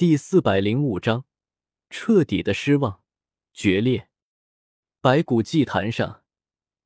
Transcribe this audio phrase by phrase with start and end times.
[0.00, 1.26] 第四百零五章，
[1.90, 3.02] 彻底的失望，
[3.52, 4.08] 决裂。
[5.02, 6.22] 白骨祭坛上，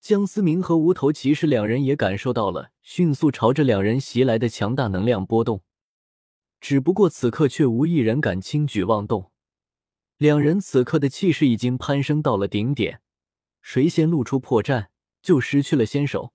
[0.01, 5.63] 江思明和无头骑士两人也感受到了迅速朝着两人袭来的强大能量波动，
[6.61, 9.31] 只不过此刻却无一人敢轻举妄动。
[10.17, 13.01] 两人此刻的气势已经攀升到了顶点，
[13.63, 14.89] 谁先露出破绽，
[15.23, 16.35] 就失去了先手。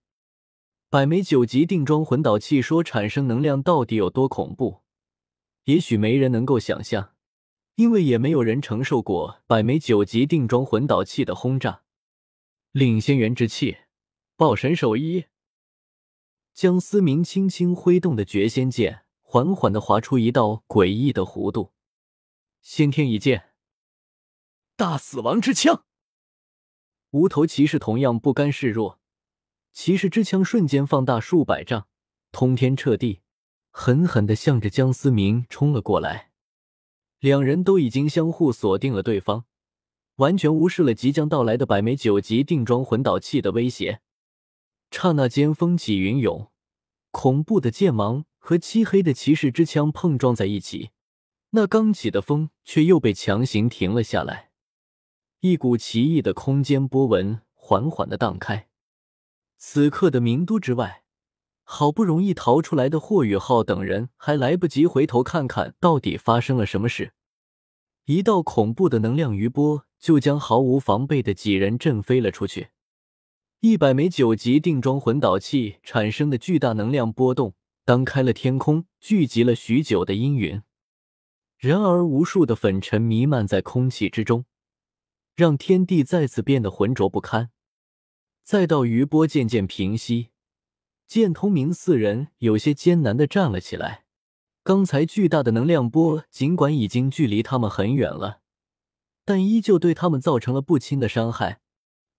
[0.90, 4.84] 百枚九级定装魂导器说产生能量到底有多恐怖？
[5.70, 7.14] 也许没人能够想象，
[7.76, 11.84] 因为也没有人承受过百枚九级定装魂导器的轰炸。
[12.72, 13.78] 领先元之气，
[14.36, 15.26] 爆神手一。
[16.56, 21.72] 江思明轻轻挥动的绝仙剑，缓缓的划出一道诡异的弧度。
[22.64, 23.52] 先天一剑，
[24.76, 25.86] 大死亡之枪。
[27.12, 29.00] 无头骑士同样不甘示弱，
[29.72, 31.88] 骑士之枪瞬间放大数百丈，
[32.32, 33.22] 通天彻地。
[33.82, 36.32] 狠狠的向着江思明冲了过来，
[37.22, 39.46] 两人都已经相互锁定了对方，
[40.18, 44.02] 完全无视了即将到来的百枚九级定装魂导器的威胁。
[44.92, 46.52] 刹那间，风起云涌，
[47.12, 50.90] 恐怖的剑芒和漆黑的骑士之枪碰撞在一起，
[51.52, 54.52] 那刚起的风却又被强行停了下来。
[55.40, 58.68] 一股奇异的空间波纹缓缓的荡开，
[59.56, 60.99] 此刻的名都之外。
[61.72, 67.14] 好不容易逃出来的霍雨浩等人还来不及回头看看到底发生了什么事，
[68.06, 72.70] 一道恐怖的能量余波就将毫无防备的几人震飞了出去。
[73.60, 77.54] 一百枚九级定装魂导器产生的巨大能量波动，
[77.86, 80.64] 当开了天空，聚集了许久的阴云。
[81.56, 84.46] 然而，无数的粉尘弥漫在空气之中，
[85.36, 87.52] 让天地再次变得浑浊不堪。
[88.44, 90.30] 再到余波渐渐平息。
[91.10, 94.06] 剑通明四人有些艰难的站了起来。
[94.62, 98.42] 刚才巨大的能量波，尽管已经距离他们很远了，
[99.26, 101.62] 但依旧对他们造成了不轻的伤害。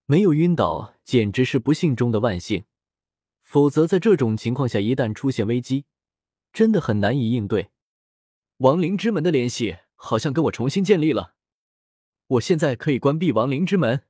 [0.06, 2.64] 没有晕倒，简直是不幸中的万幸。
[3.44, 5.84] 否则，在这种情况下，一旦出现危机，
[6.52, 7.70] 真的很难以应对。
[8.56, 11.34] 亡灵之门的联系好像跟我重新建立了，
[12.26, 14.02] 我现在可以关闭亡灵之门。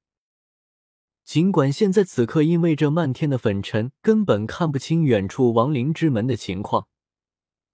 [1.31, 6.89] 尽管现在此刻因为这漫天的粉尘根本看不清远处亡灵之门的情况，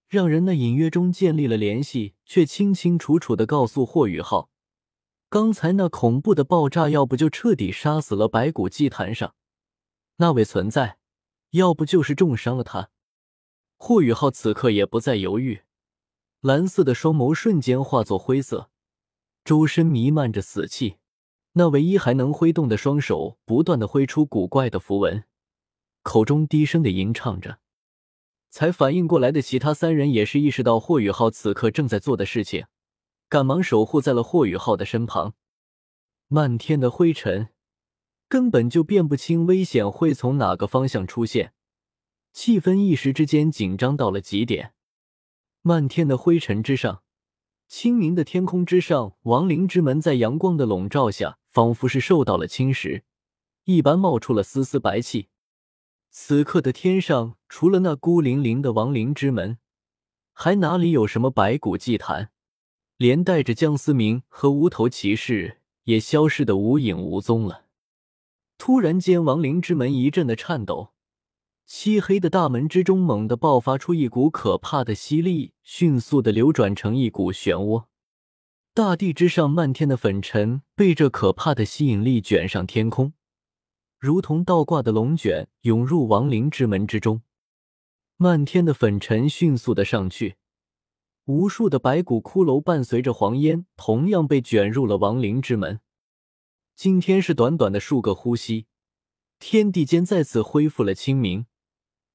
[0.09, 4.50] 让人那隐约中建立了联系，却清清楚楚的告诉霍雨浩，
[5.31, 9.34] 刚才那恐怖的爆炸，要不就彻底杀死了白骨祭坛上
[10.16, 10.99] 那位存在，
[11.53, 12.91] 要不就是重伤了他。
[13.78, 15.62] 霍雨浩此刻也不再犹豫，
[16.43, 18.69] 蓝色的双眸瞬间化作灰色，
[19.43, 20.97] 周身弥漫着死气。
[21.59, 25.25] 那唯一还能挥动的双手，不断的挥出古怪的符文，
[26.03, 27.61] 口中低声的吟唱着。
[28.50, 32.66] 才反应过来的其他三人也是意识到霍雨浩此刻正在做的事情，
[33.31, 35.33] 赶忙守护在了霍雨浩的身旁。
[36.28, 37.49] 漫天的灰尘，
[38.28, 41.55] 根本就辨不清危险会从哪个方向出现，
[42.34, 44.75] 气氛一时之间紧张到了极点。
[45.62, 47.03] 漫天的灰尘之上。
[47.69, 53.00] 清明的天空之上，亡灵之门在阳光的笼罩下，仿佛是受到了侵蚀，
[53.65, 55.28] 一般冒出了丝丝白气。
[56.11, 59.56] 此刻的天上，除了那孤零零的亡灵之门，
[60.34, 62.31] 还哪里有什么白骨祭坛？
[62.99, 67.65] 连带着江思明和无头骑士也消失的无影无踪了。
[68.59, 70.93] 突然间，亡灵之门一阵的颤抖。
[71.65, 77.87] 漆黑的大门之中，猛地爆发出一股可怕的吸力，迅速的流转成一股漩涡。
[78.76, 83.14] 大地之上，漫天的粉尘被这可怕的吸引力卷上天空，
[83.98, 87.22] 如同倒挂的龙卷，涌入亡灵之门之中。
[88.19, 90.36] 漫天的粉尘迅速的上去，
[91.25, 95.81] 无数的白骨骷髅伴随着黄烟，同样被卷入了亡灵之门。
[96.75, 98.66] 今天是短短的数个呼吸，
[99.38, 101.47] 天地间再次恢复了清明。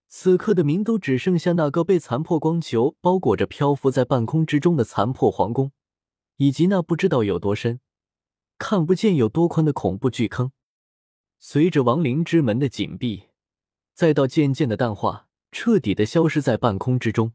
[0.08, 5.72] 此刻的明都只剩下那个被残破光球包裹着、漂浮在半空之中的残破皇宫，
[6.42, 7.82] 以及那不知道有多深、
[8.58, 10.52] 看不见有多宽的恐怖巨坑。
[11.38, 13.26] 随着亡灵之门的紧闭，
[13.94, 17.34] 再到渐渐的淡化，彻底的消失在半空之中，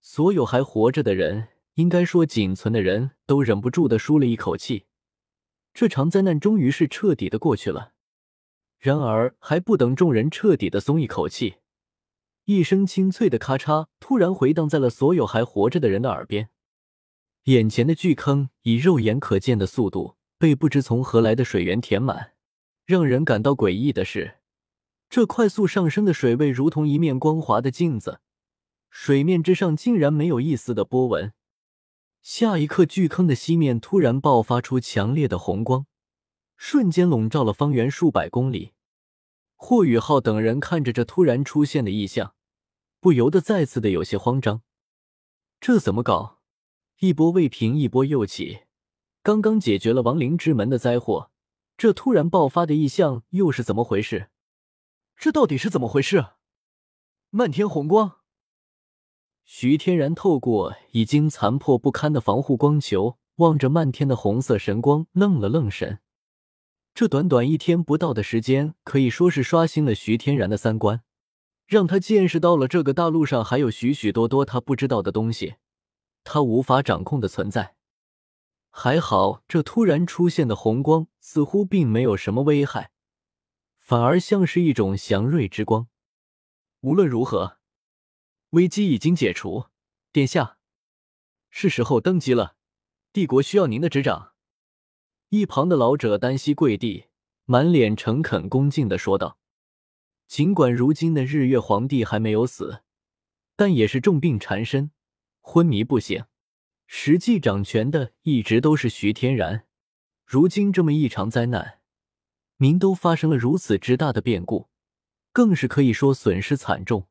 [0.00, 4.86] 所有还活着的人，应该说仅存的人都忍不住的舒了一口气。
[5.72, 7.92] 这场灾难终于是彻底的过去了。
[8.80, 11.58] 然而，还不等众人彻底的松一口气。
[12.46, 16.50] 一声清脆的咔嚓，突然回荡在了所有还活着的人的耳边。
[17.48, 22.34] 眼前的巨坑以肉眼可见的速度被不知从何来的水源填满。
[22.84, 24.40] 让人感到诡异的是，
[25.08, 28.20] 这快速上升的水位如同一面光滑的镜子，
[28.90, 31.32] 水面之上竟然没有一丝的波纹。
[32.20, 35.86] 下一刻，巨坑的西面突然爆发出强烈的红光，
[36.58, 38.74] 瞬间笼罩了方圆数百公里。
[39.56, 42.34] 霍雨浩等人看着这突然出现的异象，
[43.00, 44.60] 不由得再次的有些慌张。
[45.58, 46.37] 这怎么搞？
[47.00, 48.62] 一波未平，一波又起。
[49.22, 51.30] 刚刚解决了亡灵之门的灾祸，
[51.76, 54.30] 这突然爆发的异象又是怎么回事？
[55.16, 56.24] 这到底是怎么回事？
[57.30, 58.16] 漫天红光。
[59.44, 66.00] 徐天然透过已经残破不堪的防护光球，望着漫天的红色神光，愣了愣神。
[66.94, 71.04] 这短短一天不到的时间，可以说是刷新了徐天然的三观，
[71.64, 75.54] 让他见识到了这个大陆上还有许许多多他不知道的东西，
[76.30, 77.74] 他无法掌控的存在。
[78.68, 82.90] 还好，这突然出现的红光似乎并没有什么危害，
[83.78, 85.88] 反而像是一种祥瑞之光。
[86.82, 87.56] 无论如何，
[88.50, 89.68] 危机已经解除，
[90.12, 90.58] 殿下，
[91.48, 92.56] 是时候登基了，
[93.10, 94.34] 帝国需要您的执掌。
[95.30, 97.06] 一旁的老者单膝跪地，
[97.46, 99.38] 满脸诚恳恭敬的说道
[100.28, 102.82] ：“尽管如今的日月皇帝还没有死，
[103.56, 104.90] 但也是重病缠身，
[105.50, 106.26] 昏迷不醒。
[106.86, 109.64] 实际掌权的一直都是徐天然。
[110.26, 111.78] 如今这么一场灾难，
[112.58, 114.68] 您都发生了如此之大的变故，
[115.32, 117.08] 更是可以说损失惨重。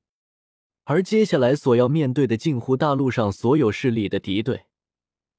[0.83, 4.67] 而接下来所要面对的，近乎大陆上所有势力的敌对，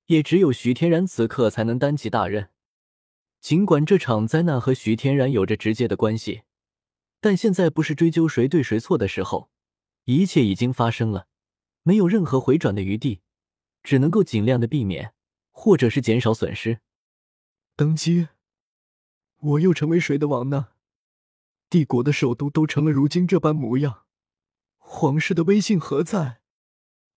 [0.07, 2.49] 也只有徐天然此刻才能担起大任。”
[3.41, 6.43] 尽管这场灾难和徐天然有着直接的关系，
[7.21, 9.51] 但现在不是追究谁对谁错的时候，
[10.05, 11.29] 一切已经发生了，
[11.89, 13.23] 没有任何回转的余地，
[13.83, 15.15] 只能够尽量的避免，
[15.51, 16.81] 或者是减少损失。
[17.77, 18.29] 登基，
[19.39, 20.69] 我又成为谁的王呢？
[21.71, 24.05] 帝国的首都都成了如今这般模样，
[24.77, 26.43] 皇室的威信何在？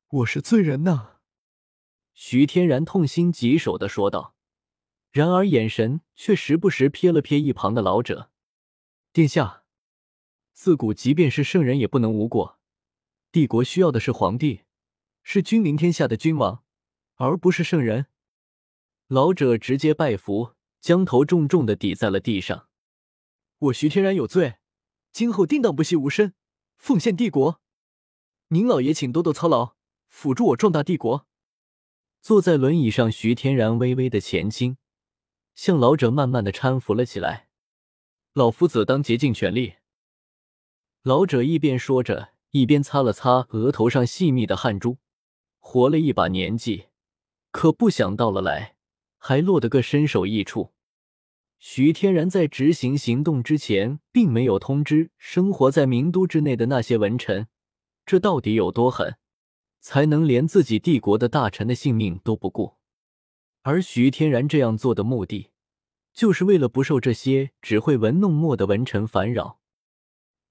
[0.08, 1.18] 我是罪人呐！
[2.14, 4.36] 徐天然痛心疾首的说道。
[5.12, 8.32] 然而，眼神却时不时瞥了瞥一旁的老者。
[9.12, 9.66] 殿下，
[10.54, 12.61] 自古即便是圣人也不能无过。
[13.31, 14.63] 帝国需要的是皇帝，
[15.24, 16.66] 是君临天下的君王，
[17.16, 18.07] 而不是圣人。
[19.07, 22.68] 老者直接拜服，将头重重的抵在了地上。
[23.57, 24.56] 我徐天然有罪，
[25.13, 26.33] 今后定当不惜无身，
[26.78, 27.62] 奉献帝国。
[28.50, 29.75] 您老爷请多多操劳，
[30.10, 31.25] 辅助我壮大帝国。
[32.19, 34.75] 坐在轮椅上，徐天然微微的前倾。
[35.56, 37.48] 向老者慢慢的搀扶了起来，
[38.34, 39.75] 老夫子当竭尽全力。
[41.04, 44.98] 老者一边说着，一边擦了擦额头上细密的汗珠。
[45.59, 46.86] 活了一把年纪，
[47.51, 48.75] 可不想到了来，
[49.18, 50.74] 还落得个身首异处。
[51.59, 57.48] 徐天然在执行行动之前，并没有通知生活在名都之内的那些文臣，
[58.06, 59.18] 这到底有多狠，
[59.80, 62.77] 才能连自己帝国的大臣的性命都不顾？
[63.62, 65.51] 而徐天然这样做的目的，
[66.12, 69.59] 就是为了不受这些只会文弄墨的文臣烦扰。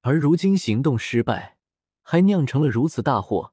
[0.02, 1.58] 而如今行动失败，
[2.10, 3.52] 还酿成了如此大祸，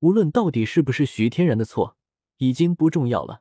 [0.00, 1.96] 无论到底是不是徐天然的错，
[2.36, 3.40] 已经不重要了。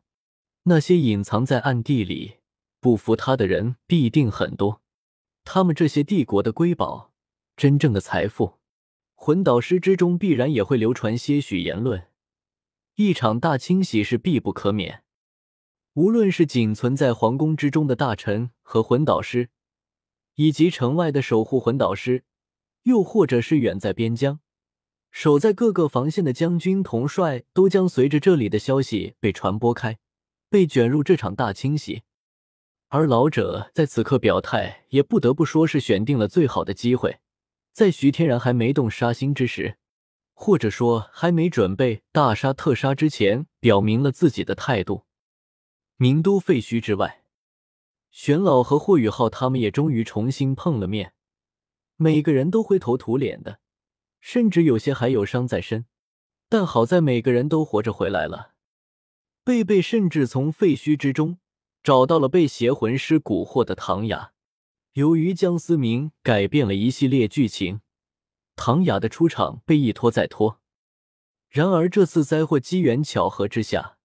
[0.63, 2.37] 那些隐藏在暗地里
[2.79, 4.81] 不服他的人必定很多，
[5.43, 7.11] 他们这些帝国的瑰宝、
[7.57, 8.59] 真正的财富，
[9.15, 12.07] 魂导师之中必然也会流传些许言论。
[12.95, 15.03] 一场大清洗是必不可免。
[15.95, 19.49] 无论是仅存在皇宫之中的大臣和魂导师，
[20.35, 22.23] 以及城外的守护魂导师，
[22.87, 24.39] 又或者是远在边疆
[25.11, 29.97] 守在各个防线的将军统帅，都将随着这里的消息被传播开，
[30.49, 32.03] 被卷入这场大清洗。
[32.87, 37.19] 而老者在此刻表态，也不得不说是选定了最好的机会，
[37.73, 39.77] 在徐天然还没动杀心之时，
[40.33, 45.03] 或者说还没准备大杀特杀之前，表明了自己的态度。
[45.97, 47.23] 名都废墟之外，
[48.11, 51.13] 玄老和霍雨浩他们也终于重新碰了面，
[51.97, 53.59] 每个人都灰头土脸的，
[54.21, 55.85] 甚至有些还有伤在身，
[56.47, 58.53] 但好在每个人都活着回来了。
[59.43, 61.39] 贝贝甚至从废墟之中
[61.83, 64.31] 找到了被邪魂师蛊惑的唐雅。
[64.93, 67.81] 由于江思明改变了一系列剧情，
[68.55, 70.61] 唐雅的出场被一拖再拖。
[71.49, 73.95] 然而这次灾祸机缘巧合之下。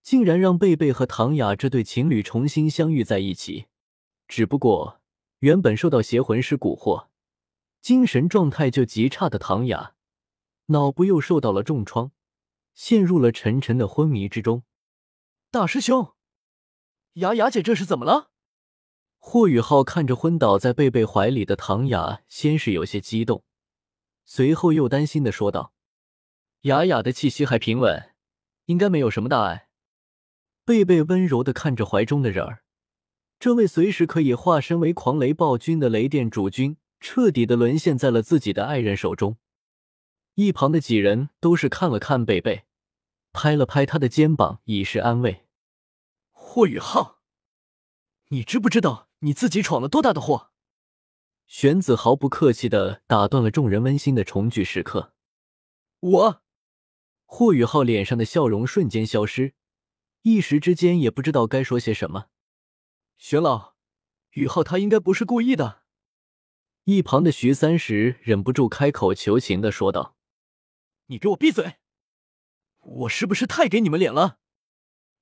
[0.00, 3.66] 竟然让贝贝和唐雅这对情侣重新相遇在一起。
[4.26, 5.02] 只不过，
[5.40, 7.07] 原本受到邪魂师蛊惑、
[7.80, 9.94] 精神状态就极差的唐雅，
[10.66, 12.12] 脑部又受到了重创，
[12.74, 14.64] 陷入了沉沉的昏迷之中。
[15.50, 16.14] 大师兄，
[17.14, 18.30] 雅雅姐这是怎么了？
[19.18, 23.44] 霍雨浩看着昏倒在贝贝怀里的唐雅，先是有些激动，
[24.24, 25.72] 随后又担心的说道
[26.62, 28.14] ：“雅雅的气息还平稳。”
[28.66, 29.70] 应该没有什么大碍。
[30.66, 32.64] 贝贝温柔的看着怀中的人儿，
[33.38, 39.36] 这位随时可以化身为狂雷暴君的雷电主君，彻底的沦陷在了自己的爱人手中。
[40.34, 42.64] 一旁的几人都是看了看贝贝，
[43.32, 45.46] 拍了拍他的肩膀，以示安慰。
[46.30, 47.20] 霍雨浩，
[48.28, 50.50] 你知不知道你自己闯了多大的祸？
[51.46, 55.14] 玄子毫不客气的打断了众人温馨的重聚时刻。
[56.00, 56.42] 我，
[57.24, 59.54] 霍雨浩脸上的笑容瞬间消失，
[60.22, 62.26] 一时之间也不知道该说些什么。
[63.16, 63.74] 玄老，
[64.32, 65.82] 雨浩他应该不是故意的。
[66.90, 70.16] 一旁的徐三石忍不住开口求情的说道
[71.08, 71.74] ：“你给我闭嘴！
[72.78, 74.38] 我是不是太给你们脸了？”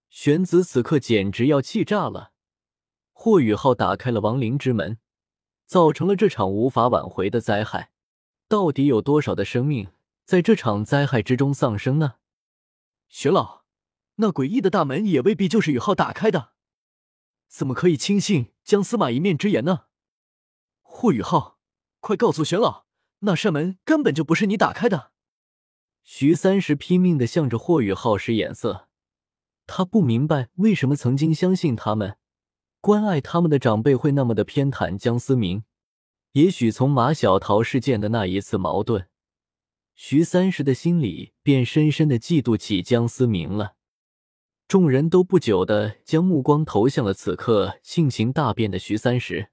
[0.08, 2.30] 玄子此刻简直要气炸了。
[3.12, 5.00] 霍雨浩打开了亡灵之门。
[5.64, 7.90] 造成了这场无法挽回的灾害，
[8.46, 9.90] 到底有多少的生命
[10.25, 12.18] 在这场灾害之中丧生呢？
[13.08, 13.64] 玄老，
[14.14, 16.52] 那诡异的大门也未必就是雨浩打开的，
[17.49, 19.87] 怎么可以轻信江司马一面之言呢？
[20.82, 21.55] 霍雨浩，
[22.06, 22.84] 快告诉玄老，
[23.22, 25.10] 那扇门根本就不是你打开的。
[26.04, 28.86] 徐三石拼命的向着霍雨浩使眼色，
[29.66, 32.16] 他不明白为什么曾经相信他们。
[32.80, 35.64] 关爱他们的长辈会那么的偏袒江思明，
[36.34, 39.08] 也许从马小桃事件的那一次矛盾，
[39.96, 43.75] 徐三石的心里便深深的嫉妒起江思明了。
[44.68, 49.48] 众人都不久的将目光投向了此刻性情大变的徐三石。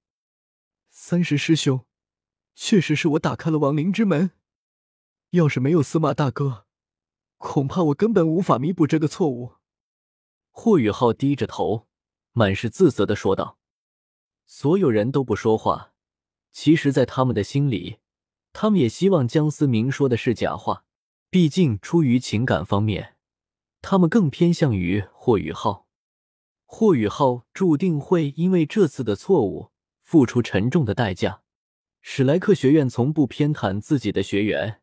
[0.91, 1.83] 三石师兄，
[2.55, 4.31] 确实是我打开了亡灵之门，
[5.31, 6.65] 要是没有司马大哥，
[7.37, 9.53] 恐怕我根本无法弥补这个错误。
[10.51, 11.87] 霍雨浩低着头。
[12.35, 13.59] 满是自责的说道
[14.47, 15.93] ：“所有人都不说话。
[16.51, 17.99] 其实，在他们的心里，
[18.51, 20.83] 他们也希望江思明说的是假话。
[21.29, 23.17] 毕竟，出于情感方面，
[23.83, 25.85] 他们更偏向于霍雨浩。
[26.65, 29.69] 霍雨浩注定会因为这次的错误
[30.01, 31.42] 付出沉重的代价。
[32.05, 34.81] 史莱克学院从不偏袒自己的学员，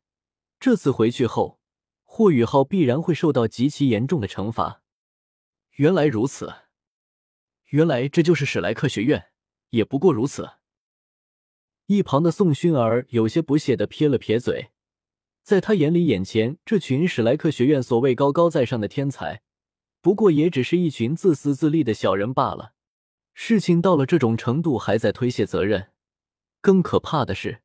[0.58, 1.60] 这次回去后，
[2.02, 4.82] 霍雨浩必然会受到极其严重的惩罚。
[5.76, 6.52] 原来如此。”
[7.68, 9.26] 原来这就是史莱克学院，
[9.68, 10.48] 也不过如此。
[11.86, 14.70] 一旁的宋薰儿有些不屑的撇了撇嘴，
[15.42, 19.42] 在他眼里，眼前这群史莱克学院所谓高高在上的天才，
[20.00, 22.72] 不过也只是一群自私自利的小人罢了。
[23.34, 25.90] 事情到了这种程度，还在推卸责任。
[26.60, 27.62] 更可怕的是，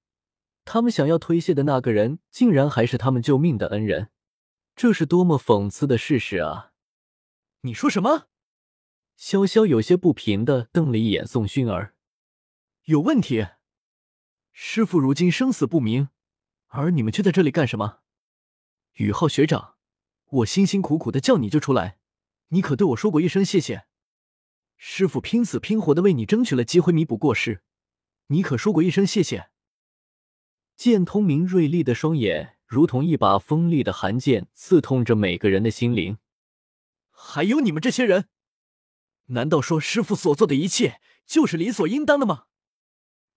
[0.64, 4.10] 他们想要推卸的那个人，竟然还是他们救命的恩人，
[4.76, 6.72] 这是多么讽刺的事实啊！
[7.62, 8.28] 你说什么？
[9.18, 11.96] 潇潇有些不平的瞪了一眼宋薰儿，
[12.86, 13.48] 有问题。
[14.52, 16.10] 师傅如今生死不明，
[16.68, 18.00] 而你们却在这里干什么？
[18.94, 19.76] 宇浩学长，
[20.26, 21.98] 我辛辛苦苦的叫你救出来，
[22.50, 23.88] 你可对我说过一声谢谢？
[24.78, 27.64] 师傅拼死拼活的为你争取了机会弥补过失，
[28.28, 29.50] 你可说过一声谢谢？
[30.76, 36.18] 剑通明锐利的双眼如同一把锋利的寒剑，刺痛着每个人的心灵。
[37.12, 38.28] 还有你们这些人！
[39.28, 42.46] 难道说师傅所做的一切就是理所应当的吗？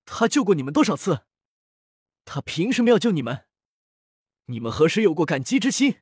[0.04, 1.26] 他救过你们多少次？
[2.25, 3.45] 他凭什么要救你们？
[4.47, 5.99] 你们何时有过感激之心？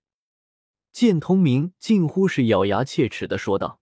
[0.92, 3.80] 剑通明近乎是咬牙切齿的说道：“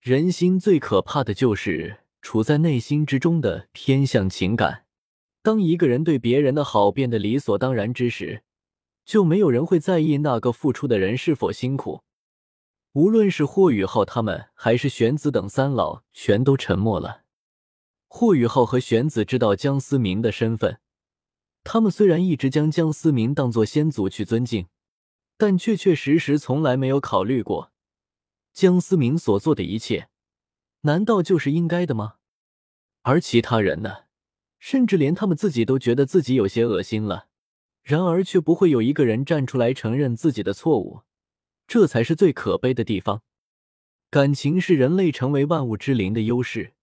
[0.00, 4.84] 人心最可怕的就是处在内心之中的偏向情感。
[5.42, 8.42] 当一个人对别人的好变得理所当然之时，
[9.04, 12.02] 就没有人会在意那个付出的人是否辛苦。”
[12.94, 17.22] 无论是霍雨浩他们，还是玄子等三老，全都沉默了。
[18.08, 20.80] 霍雨浩和玄子知道江思明的身份，
[21.62, 24.66] 他们虽然一直将江思明当作先祖去尊敬，
[25.38, 27.70] 但确确实实从来没有考虑过
[28.52, 30.08] 江思明所做的一切，
[30.80, 32.14] 难道就是应该的吗？
[33.08, 34.06] 而其他人呢？
[34.58, 37.28] 甚至连他们自己都觉得自己有些恶心了，
[37.84, 41.02] 然而却不会有一个人站出来承认自己的错误。
[41.68, 43.22] 这才是最可悲的地方。
[44.10, 46.74] 感情是人类成为万物之灵的优势，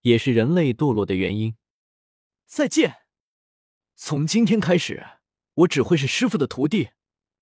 [0.00, 1.54] 也是人类堕落的原因。
[2.44, 3.02] 再见。
[3.94, 5.06] 从今天开始，
[5.54, 6.88] 我只会是师傅的徒弟，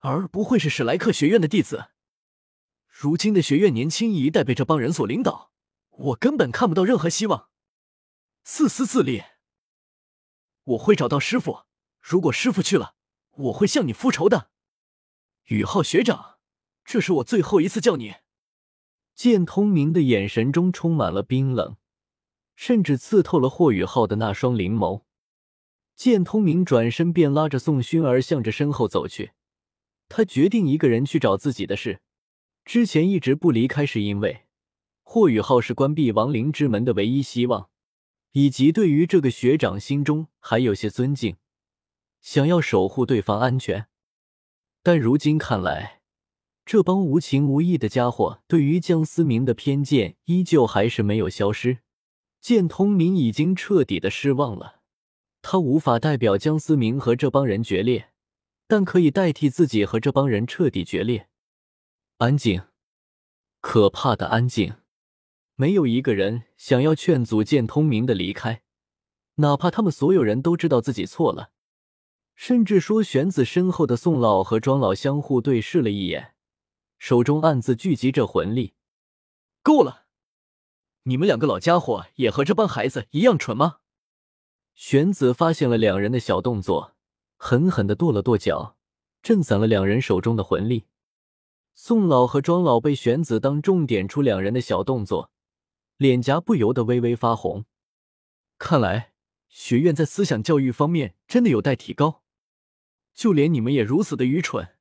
[0.00, 1.86] 而不会是史莱克学院的弟子。
[2.86, 5.52] 如今的学院年轻一代被这帮人所领导，
[5.88, 7.48] 我根本看不到任何希望。
[8.48, 9.24] 自私自利。
[10.62, 11.64] 我会找到师傅，
[12.00, 12.94] 如果师傅去了，
[13.32, 14.50] 我会向你复仇的。
[15.46, 16.38] 宇浩学长。
[16.84, 18.14] 这是我最后一次叫你。
[19.16, 21.76] 见通明的眼神中充满了冰冷，
[22.54, 25.02] 甚至刺透了霍雨浩的那双灵眸。
[25.96, 29.32] 见通明转身便拉着宋薰儿向着身后走去，
[30.08, 32.00] 他决定一个人去找自己的事。
[32.64, 34.46] 之前一直不离开，是因为
[35.02, 37.68] 霍雨浩是关闭亡灵之门的唯一希望，
[38.36, 41.38] 以及对于这个学长心中还有些尊敬，
[42.20, 43.86] 想要守护对方安全。
[44.82, 46.02] 但如今看来，
[46.66, 51.78] 这帮无情无义的家伙对于江思明的偏见依旧还是没有消失。
[52.42, 54.82] 见通明已经彻底的失望了，
[55.40, 58.10] 他无法代表江思明和这帮人决裂，
[58.66, 61.30] 但可以代替自己和这帮人彻底决裂。
[62.18, 62.60] 安静，
[63.62, 64.74] 可怕的安静，
[65.58, 68.62] 没有一个人想要劝阻剑通明的离开，
[69.36, 71.50] 哪怕他们所有人都知道自己错了。
[72.34, 76.34] 甚至说，玄子身后的宋老和庄老相互对视了一眼，
[76.98, 78.74] 手中暗自聚集着魂力。
[79.62, 80.04] 够了。
[81.04, 83.78] 你们两个老家伙也和这帮孩子一样蠢吗？
[84.74, 86.94] 玄子发现了两人的小动作，
[87.38, 88.76] 狠狠的跺了跺脚，
[89.22, 90.84] 震散了两人手中的魂力。
[91.74, 95.30] 宋老和庄老被玄子当众点出两人的小动作，
[95.96, 97.64] 脸颊不由得微微发红。
[98.58, 99.12] 看来
[99.48, 102.22] 学院在思想教育方面真的有待提高，
[103.14, 104.74] 就连你们也如此的愚蠢。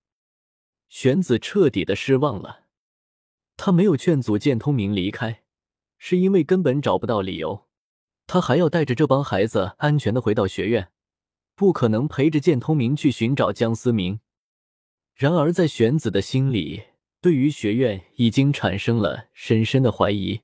[0.87, 2.65] 玄子彻底的失望了，
[3.57, 5.43] 他没有劝阻剑通明离开。
[5.97, 7.67] 是因为根本找不到理由，
[8.27, 10.91] 他还要带着这帮孩子安全的回到学院，
[11.55, 14.19] 不可能陪着剑通明去寻找江思明。
[15.15, 16.83] 然而，在玄子的心里，
[17.21, 20.41] 对于学院已经产生了深深的怀疑。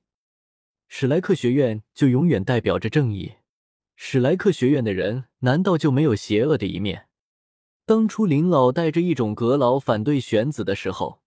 [0.94, 3.36] 史莱克学院就永远代表着正义？
[3.96, 7.08] 史莱克学院的人难道就没有邪恶的一面？
[7.86, 11.22] 当初林老带着一种阁老反对玄子的时候，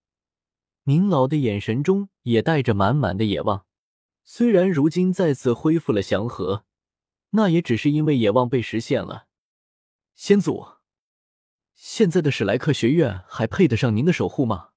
[0.84, 3.66] 宁老的眼神中也带着满满的野望。
[4.22, 6.64] 虽然如今再次恢复了祥和，
[7.30, 9.26] 那也只是因为野望被实现了。
[10.14, 10.64] 先祖，
[11.74, 14.68] 现在的史莱克学院还配得上您的守护吗？